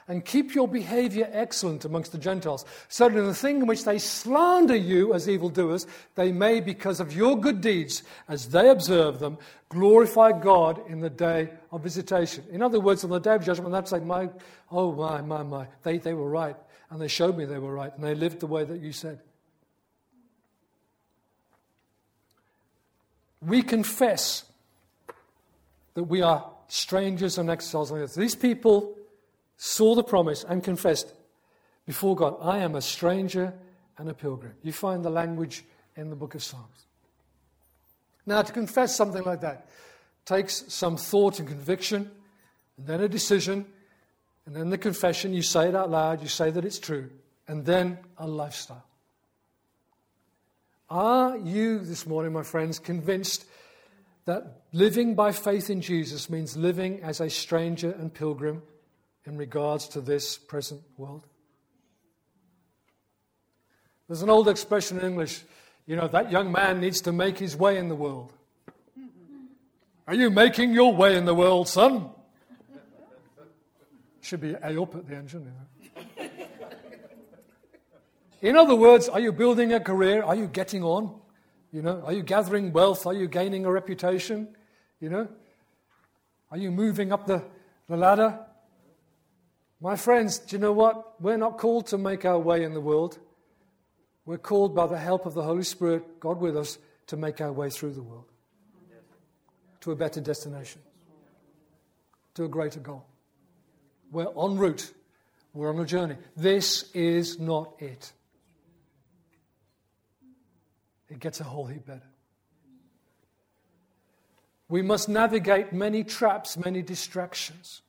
[0.09, 3.85] and keep your behavior excellent amongst the Gentiles, so that in the thing in which
[3.85, 9.19] they slander you as evildoers, they may, because of your good deeds, as they observe
[9.19, 12.43] them, glorify God in the day of visitation.
[12.51, 14.31] In other words, on the day of judgment, they'll say, my,
[14.71, 16.57] oh my, my, my, they, they were right,
[16.91, 19.21] and they showed me they were right, and they lived the way that you said.
[23.41, 24.45] We confess
[25.95, 28.15] that we are strangers and exiles on earth.
[28.15, 28.97] These people
[29.57, 31.13] saw the promise and confessed
[31.87, 33.55] before God, I am a stranger
[33.97, 34.53] and a pilgrim.
[34.63, 35.65] You find the language
[35.97, 36.87] in the book of Psalms.
[38.27, 39.69] Now, to confess something like that
[40.27, 42.11] takes some thought and conviction,
[42.77, 43.65] and then a decision,
[44.45, 45.33] and then the confession.
[45.33, 47.09] You say it out loud, you say that it's true,
[47.49, 48.85] and then a lifestyle.
[50.91, 53.45] Are you this morning, my friends, convinced
[54.25, 58.63] that living by faith in Jesus means living as a stranger and pilgrim
[59.27, 61.27] in regards to this present world?
[64.09, 65.43] There's an old expression in English,
[65.87, 68.33] you know, that young man needs to make his way in the world.
[70.07, 72.09] Are you making your way in the world, son?
[74.23, 75.41] Should be A up at the engine.
[75.41, 75.78] You know?
[78.41, 80.23] In other words, are you building a career?
[80.23, 81.21] Are you getting on?
[81.73, 83.07] You know, are you gathering wealth?
[83.07, 84.49] Are you gaining a reputation?
[85.01, 85.29] You know,
[86.51, 87.45] are you moving up the,
[87.89, 88.39] the ladder?
[89.81, 91.21] My friends, do you know what?
[91.21, 93.19] We're not called to make our way in the world.
[94.25, 97.53] We're called by the help of the Holy Spirit, God with us, to make our
[97.53, 98.27] way through the world
[99.81, 100.81] to a better destination,
[102.35, 103.07] to a greater goal.
[104.11, 104.93] We're en route,
[105.53, 106.17] we're on a journey.
[106.37, 108.13] This is not it.
[111.09, 112.03] It gets a whole heap better.
[114.69, 117.83] We must navigate many traps, many distractions.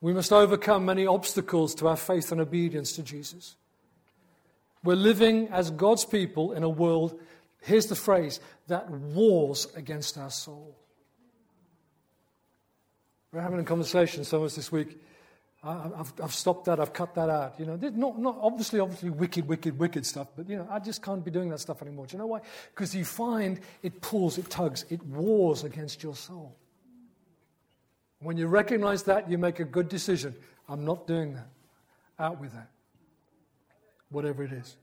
[0.00, 3.56] We must overcome many obstacles to our faith and obedience to Jesus.
[4.82, 7.20] We're living as God's people in a world,
[7.60, 10.76] here's the phrase, that wars against our soul.
[13.32, 14.98] We're having a conversation, some of us this week.
[15.62, 17.58] I, have I've stopped that, I've cut that out.
[17.58, 21.02] You know, not, not obviously, obviously wicked, wicked, wicked stuff, but you know, I just
[21.02, 22.06] can't be doing that stuff anymore.
[22.06, 22.40] Do you know why?
[22.74, 26.54] Because you find it pulls, it tugs, it wars against your soul.
[28.20, 30.34] When you recognize that, you make a good decision.
[30.68, 31.48] I'm not doing that.
[32.18, 32.68] Out with that.
[34.10, 34.76] Whatever it is.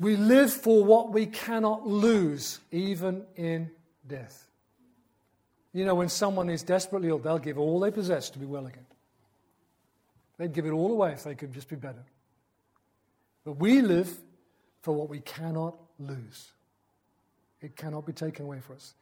[0.00, 3.70] We live for what we cannot lose, even in
[4.06, 4.46] death.
[5.72, 8.66] You know, when someone is desperately ill, they'll give all they possess to be well
[8.66, 8.86] again.
[10.38, 12.04] They'd give it all away if they could just be better.
[13.44, 14.10] But we live
[14.82, 16.50] for what we cannot lose.
[17.60, 18.94] It cannot be taken away from us.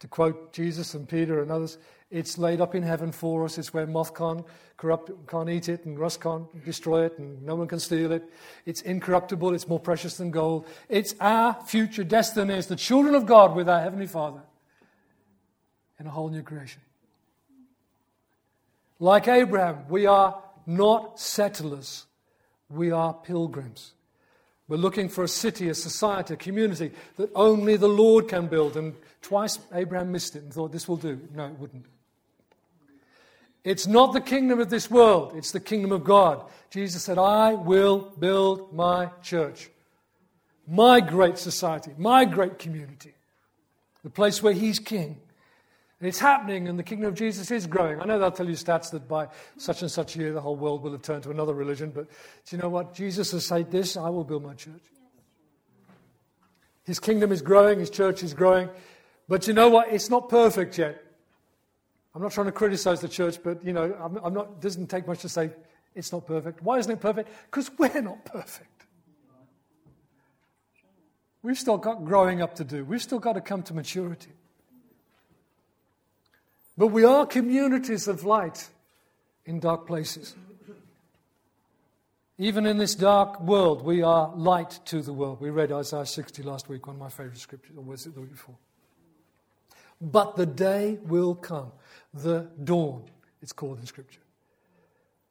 [0.00, 1.78] To quote Jesus and Peter and others,
[2.10, 3.58] it's laid up in heaven for us.
[3.58, 4.44] It's where moth can't
[4.76, 8.22] corrupt, can't eat it, and rust can't destroy it, and no one can steal it.
[8.64, 9.54] It's incorruptible.
[9.54, 10.66] It's more precious than gold.
[10.88, 14.40] It's our future destiny as the children of God with our heavenly Father
[15.98, 16.80] in a whole new creation.
[19.00, 22.06] Like Abraham, we are not settlers.
[22.68, 23.92] We are pilgrims.
[24.68, 28.76] We're looking for a city, a society, a community that only the Lord can build.
[28.76, 31.18] And twice Abraham missed it and thought, this will do.
[31.34, 31.86] No, it wouldn't.
[33.64, 36.42] It's not the kingdom of this world, it's the kingdom of God.
[36.70, 39.68] Jesus said, I will build my church,
[40.66, 43.14] my great society, my great community,
[44.04, 45.18] the place where He's king.
[46.00, 48.00] And it's happening, and the kingdom of Jesus is growing.
[48.00, 50.82] I know they'll tell you stats that by such and such year the whole world
[50.82, 52.94] will have turned to another religion, but do you know what?
[52.94, 54.82] Jesus has said this I will build my church.
[56.84, 58.70] His kingdom is growing, his church is growing,
[59.28, 59.92] but you know what?
[59.92, 61.02] It's not perfect yet.
[62.14, 64.86] I'm not trying to criticize the church, but you know, I'm, I'm not, it doesn't
[64.86, 65.50] take much to say
[65.94, 66.62] it's not perfect.
[66.62, 67.28] Why isn't it perfect?
[67.50, 68.86] Because we're not perfect.
[71.42, 72.84] We've still got growing up to do.
[72.84, 74.32] We've still got to come to maturity.
[76.78, 78.68] But we are communities of light
[79.44, 80.36] in dark places.
[82.38, 85.40] Even in this dark world, we are light to the world.
[85.40, 88.20] We read Isaiah 60 last week, one of my favorite scriptures, or was it the
[88.20, 88.54] week before?
[90.00, 91.72] But the day will come,
[92.14, 93.02] the dawn,
[93.42, 94.20] it's called in Scripture,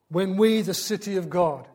[0.10, 1.65] when we, the city of God,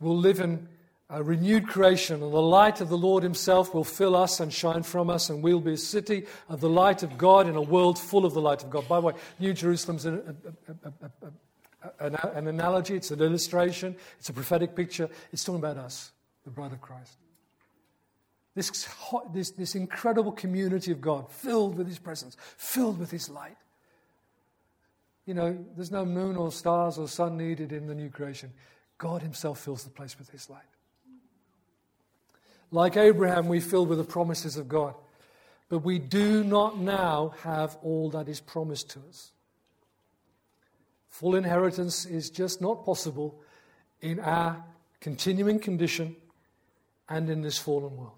[0.00, 0.68] will live in
[1.12, 4.82] a renewed creation, and the light of the Lord Himself will fill us and shine
[4.82, 7.98] from us, and we'll be a city of the light of God in a world
[7.98, 8.88] full of the light of God.
[8.88, 10.36] By the way, New Jerusalem's an,
[12.00, 15.10] an analogy, it's an illustration, it's a prophetic picture.
[15.32, 16.12] It's talking about us,
[16.44, 17.18] the bride of Christ.
[18.54, 23.28] This, hot, this, this incredible community of God, filled with His presence, filled with His
[23.28, 23.56] light.
[25.26, 28.50] You know, there's no moon or stars or sun needed in the new creation.
[28.96, 30.62] God Himself fills the place with His light.
[32.72, 34.94] Like Abraham, we filled with the promises of God.
[35.68, 39.32] But we do not now have all that is promised to us.
[41.08, 43.40] Full inheritance is just not possible
[44.00, 44.64] in our
[45.00, 46.16] continuing condition
[47.08, 48.12] and in this fallen world.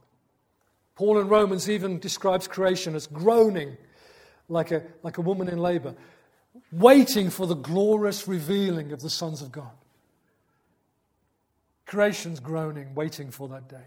[0.94, 3.76] Paul in Romans even describes creation as groaning
[4.48, 5.94] like a, like a woman in labor,
[6.70, 9.72] waiting for the glorious revealing of the sons of God.
[11.86, 13.86] Creation's groaning, waiting for that day.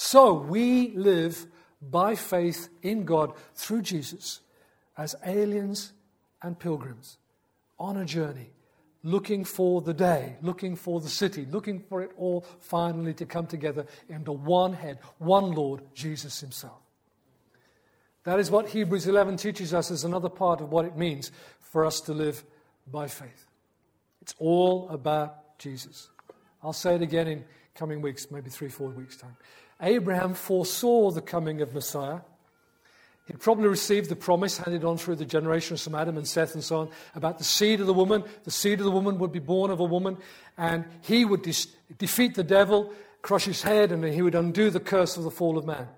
[0.00, 1.48] So we live
[1.82, 4.42] by faith in God through Jesus
[4.96, 5.92] as aliens
[6.40, 7.18] and pilgrims
[7.80, 8.52] on a journey,
[9.02, 13.48] looking for the day, looking for the city, looking for it all finally to come
[13.48, 16.78] together under one head, one Lord, Jesus Himself.
[18.22, 21.84] That is what Hebrews 11 teaches us as another part of what it means for
[21.84, 22.44] us to live
[22.86, 23.48] by faith.
[24.22, 26.08] It's all about Jesus.
[26.62, 29.36] I'll say it again in coming weeks, maybe three, four weeks' time.
[29.80, 32.20] Abraham foresaw the coming of Messiah.
[33.26, 36.64] He'd probably received the promise handed on through the generations from Adam and Seth and
[36.64, 38.24] so on about the seed of the woman.
[38.44, 40.16] The seed of the woman would be born of a woman,
[40.56, 42.90] and he would de- defeat the devil,
[43.20, 45.88] crush his head, and he would undo the curse of the fall of man.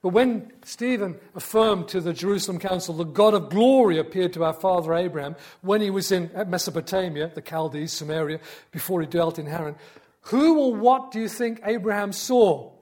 [0.00, 4.54] But when Stephen affirmed to the Jerusalem council, the God of glory appeared to our
[4.54, 9.74] father Abraham when he was in Mesopotamia, the Chaldees, Samaria, before he dwelt in Haran,
[10.22, 12.75] Who or what do you think Abraham saw?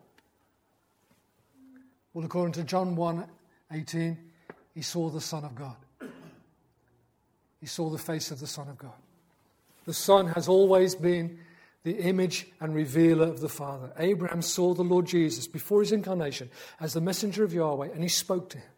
[2.14, 3.24] Well, according to John 1
[3.72, 4.16] 18,
[4.74, 5.76] he saw the Son of God.
[7.60, 8.92] He saw the face of the Son of God.
[9.84, 11.38] The Son has always been
[11.82, 13.92] the image and revealer of the Father.
[13.98, 16.50] Abraham saw the Lord Jesus before his incarnation
[16.80, 18.68] as the messenger of Yahweh, and he spoke to him.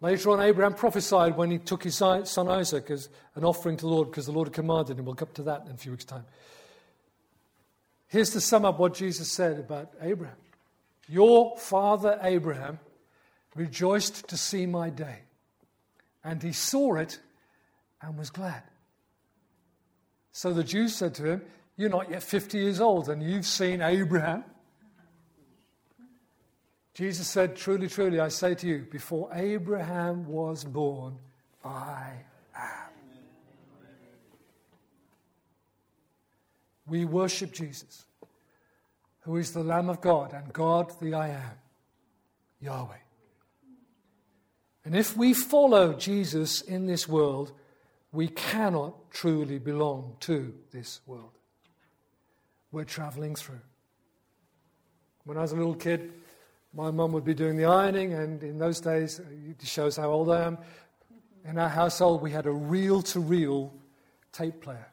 [0.00, 3.90] Later on, Abraham prophesied when he took his son Isaac as an offering to the
[3.90, 5.04] Lord because the Lord had commanded him.
[5.04, 6.24] We'll come to that in a few weeks' time.
[8.08, 10.36] Here's to sum up what Jesus said about Abraham
[11.10, 12.78] Your father Abraham
[13.56, 15.18] rejoiced to see my day,
[16.22, 17.18] and he saw it
[18.00, 18.62] and was glad.
[20.30, 21.42] So the Jews said to him,
[21.76, 24.44] You're not yet 50 years old, and you've seen Abraham.
[26.94, 31.18] Jesus said, Truly, truly, I say to you, before Abraham was born,
[31.64, 32.12] I
[32.54, 32.90] am.
[36.86, 38.04] We worship Jesus,
[39.30, 41.52] who is the Lamb of God and God the I am,
[42.60, 42.96] Yahweh.
[44.84, 47.52] And if we follow Jesus in this world,
[48.10, 51.30] we cannot truly belong to this world.
[52.72, 53.60] We're traveling through.
[55.22, 56.12] When I was a little kid,
[56.74, 60.28] my mum would be doing the ironing, and in those days, it shows how old
[60.32, 60.58] I am.
[61.44, 63.72] In our household, we had a reel to reel
[64.32, 64.88] tape player.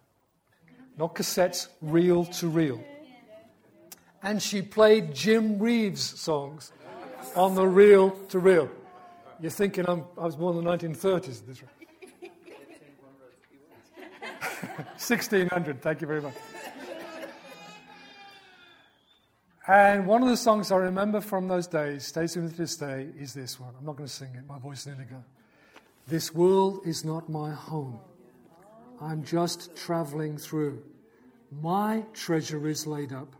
[0.95, 2.83] Not cassettes, reel to reel.
[4.23, 6.71] And she played Jim Reeves songs
[7.35, 8.69] on the reel to reel.
[9.39, 11.45] You're thinking I'm, i was born in the 1930s.
[11.45, 11.61] This
[14.97, 16.33] 1600, thank you very much.
[19.67, 22.77] And one of the songs I remember from those days, stays with me to this
[22.77, 23.73] day, is this one.
[23.77, 25.25] I'm not going to sing it, my voice is nearly gone.
[26.07, 27.99] This world is not my home.
[29.01, 30.81] I'm just traveling through.
[31.61, 33.35] My treasure is laid up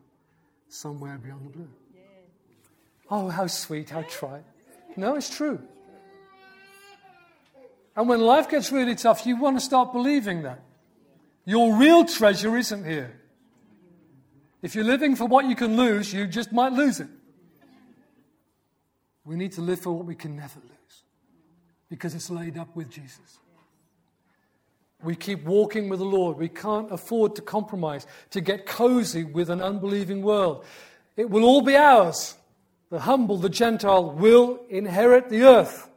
[0.69, 1.69] somewhere beyond the blue.
[3.09, 4.43] Oh, how sweet, how trite.
[4.95, 5.59] No, it's true.
[7.95, 10.61] And when life gets really tough, you want to start believing that.
[11.45, 13.19] Your real treasure isn't here.
[14.61, 17.07] If you're living for what you can lose, you just might lose it.
[19.23, 21.03] We need to live for what we can never lose
[21.89, 23.39] because it's laid up with Jesus.
[25.03, 26.37] We keep walking with the Lord.
[26.37, 30.65] We can't afford to compromise, to get cozy with an unbelieving world.
[31.15, 32.35] It will all be ours.
[32.89, 35.89] The humble, the Gentile, will inherit the earth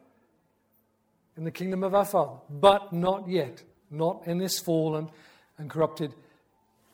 [1.37, 5.09] in the kingdom of our Father, but not yet, not in this fallen
[5.57, 6.13] and corrupted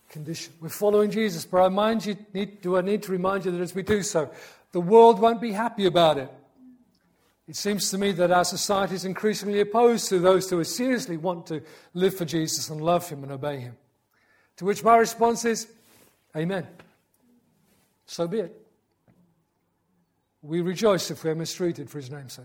[0.09, 0.53] condition.
[0.61, 3.61] We're following Jesus, but I mind you, need, do I need to remind you that
[3.61, 4.31] as we do so,
[4.73, 6.31] the world won't be happy about it.
[7.49, 11.47] It seems to me that our society is increasingly opposed to those who seriously want
[11.47, 11.63] to
[11.95, 13.77] live for Jesus and love Him and obey Him.
[14.57, 15.69] To which my response is,
[16.37, 16.67] Amen.
[18.05, 18.67] So be it.
[20.43, 22.45] We rejoice if we're mistreated for His name's sake.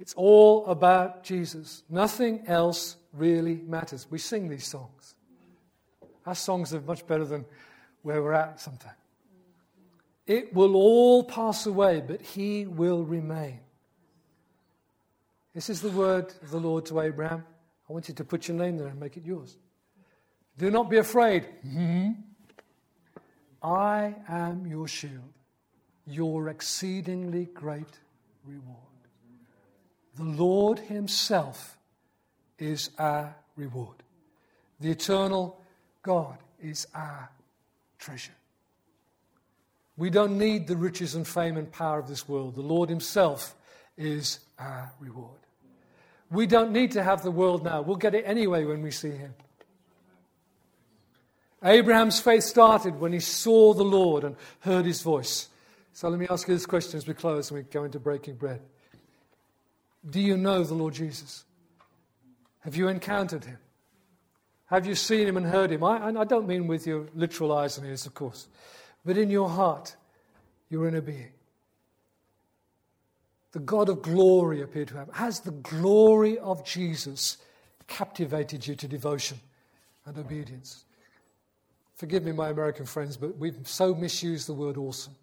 [0.00, 1.82] It's all about Jesus.
[1.88, 4.06] Nothing else really matters.
[4.10, 5.14] We sing these songs.
[6.26, 7.44] Our songs are much better than
[8.02, 8.94] where we're at sometimes.
[10.28, 13.60] It will all pass away, but he will remain.
[15.54, 17.44] This is the word of the Lord to Abraham.
[17.88, 19.56] I want you to put your name there and make it yours.
[20.58, 21.46] Do not be afraid.
[21.66, 22.10] Mm-hmm.
[23.62, 25.32] I am your shield,
[26.06, 27.98] your exceedingly great
[28.44, 28.76] reward.
[30.16, 31.78] The Lord Himself
[32.58, 34.02] is our reward.
[34.78, 35.58] The eternal
[36.02, 37.30] God is our
[37.98, 38.37] treasure.
[39.98, 42.54] We don't need the riches and fame and power of this world.
[42.54, 43.54] The Lord Himself
[43.98, 45.40] is our reward.
[46.30, 47.82] We don't need to have the world now.
[47.82, 49.34] We'll get it anyway when we see Him.
[51.62, 55.48] Abraham's faith started when he saw the Lord and heard His voice.
[55.92, 58.36] So let me ask you this question as we close and we go into breaking
[58.36, 58.62] bread.
[60.08, 61.44] Do you know the Lord Jesus?
[62.60, 63.58] Have you encountered Him?
[64.68, 65.82] Have you seen him and heard him?
[65.82, 68.48] I, I don't mean with your literal eyes and ears, of course,
[69.04, 69.96] but in your heart,
[70.68, 71.32] your inner being.
[73.52, 75.08] The God of glory appeared to have.
[75.14, 77.38] Has the glory of Jesus
[77.86, 79.40] captivated you to devotion
[80.04, 80.84] and obedience?
[81.96, 85.14] Forgive me, my American friends, but we've so misused the word awesome.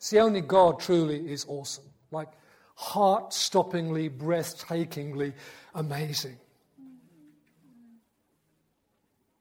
[0.00, 1.84] See, only God truly is awesome.
[2.10, 2.28] Like
[2.74, 5.32] heart stoppingly, breathtakingly
[5.74, 6.38] amazing.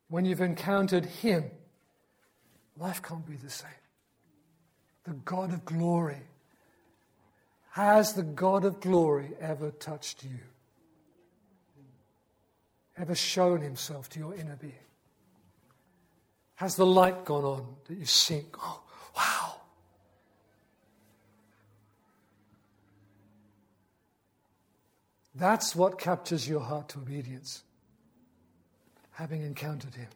[0.10, 1.45] When you've encountered Him,
[2.78, 3.70] life can't be the same.
[5.03, 6.22] The God of glory.
[7.72, 10.39] Has the God of glory ever touched you?
[12.97, 14.74] ever shown himself to your inner being?
[16.55, 18.45] Has the light gone on that you've seen?
[18.60, 18.82] Oh,
[19.16, 19.62] wow.
[25.36, 27.64] That's what captures your heart to obedience,
[29.18, 30.07] having encountered him.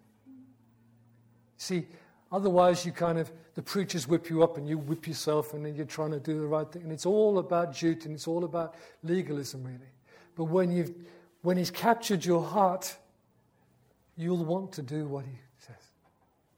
[1.58, 1.88] See,
[2.32, 5.74] otherwise, you kind of, the preachers whip you up and you whip yourself and then
[5.74, 6.84] you're trying to do the right thing.
[6.84, 9.91] And it's all about duty and it's all about legalism, really.
[10.36, 10.93] But when, you've,
[11.41, 12.95] when he's captured your heart,
[14.18, 15.84] you'll want to do what he says.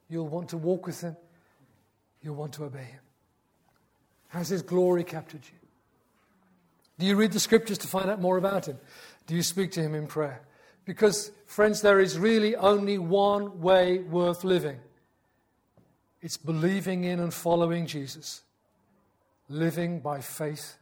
[0.09, 1.15] You'll want to walk with him.
[2.21, 2.99] You'll want to obey him.
[4.27, 5.59] Has his glory captured you?
[6.99, 8.79] Do you read the scriptures to find out more about him?
[9.27, 10.41] Do you speak to him in prayer?
[10.85, 14.79] Because, friends, there is really only one way worth living.
[16.21, 18.43] It's believing in and following Jesus,
[19.49, 20.77] living by faith